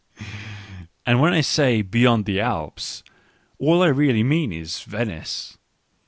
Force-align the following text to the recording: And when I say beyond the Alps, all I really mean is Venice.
And 1.05 1.19
when 1.21 1.31
I 1.31 1.41
say 1.41 1.83
beyond 1.83 2.25
the 2.25 2.39
Alps, 2.39 3.03
all 3.59 3.83
I 3.83 3.87
really 3.89 4.23
mean 4.23 4.51
is 4.51 4.81
Venice. 4.81 5.59